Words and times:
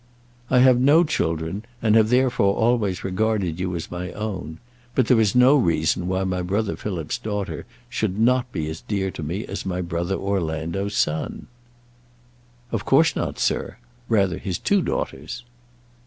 "I 0.49 0.61
have 0.61 0.79
no 0.79 1.03
children, 1.03 1.63
and 1.79 1.93
have 1.95 2.09
therefore 2.09 2.55
always 2.55 3.03
regarded 3.03 3.59
you 3.59 3.75
as 3.75 3.91
my 3.91 4.11
own. 4.13 4.57
But 4.95 5.05
there 5.05 5.19
is 5.21 5.35
no 5.35 5.55
reason 5.57 6.07
why 6.07 6.23
my 6.23 6.41
brother 6.41 6.75
Philip's 6.75 7.19
daughter 7.19 7.67
should 7.87 8.17
not 8.19 8.51
be 8.51 8.67
as 8.67 8.81
dear 8.81 9.11
to 9.11 9.21
me 9.21 9.45
as 9.45 9.63
my 9.63 9.79
brother 9.79 10.15
Orlando's 10.15 10.97
son." 10.97 11.45
"Of 12.71 12.83
course 12.83 13.15
not, 13.15 13.37
sir; 13.37 13.59
or, 13.77 13.77
rather, 14.09 14.39
his 14.39 14.57
two 14.57 14.81
daughters." 14.81 15.43